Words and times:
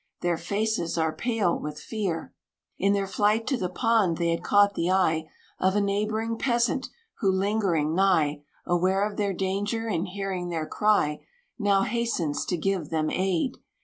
Their 0.21 0.39
faces 0.39 0.97
are 0.97 1.13
pale 1.15 1.59
with 1.59 1.79
fear. 1.79 2.33
In 2.79 2.93
their 2.93 3.05
flight 3.05 3.45
to 3.45 3.55
the 3.55 3.69
pond, 3.69 4.17
they 4.17 4.31
had 4.31 4.41
caught 4.43 4.73
the 4.73 4.89
eye 4.89 5.29
Of 5.59 5.75
a 5.75 5.79
neighboring 5.79 6.39
peasant, 6.39 6.89
who, 7.19 7.31
lingering 7.31 7.93
nigh, 7.93 8.41
Aware 8.65 9.07
of 9.07 9.17
their 9.17 9.31
danger, 9.33 9.87
and 9.87 10.07
hearing 10.07 10.49
their 10.49 10.65
cry, 10.65 11.19
Now 11.59 11.83
hastens 11.83 12.45
to 12.45 12.57
give 12.57 12.89
them 12.89 13.11
aid. 13.11 13.59